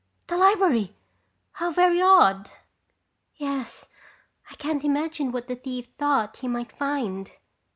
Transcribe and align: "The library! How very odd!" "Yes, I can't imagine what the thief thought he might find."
"The 0.25 0.35
library! 0.35 0.95
How 1.51 1.69
very 1.69 2.01
odd!" 2.01 2.49
"Yes, 3.35 3.89
I 4.49 4.55
can't 4.55 4.83
imagine 4.83 5.31
what 5.31 5.45
the 5.45 5.55
thief 5.55 5.89
thought 5.99 6.37
he 6.37 6.47
might 6.47 6.71
find." 6.71 7.31